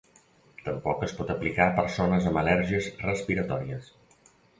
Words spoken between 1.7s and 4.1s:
a persones amb al·lèrgies respiratòries.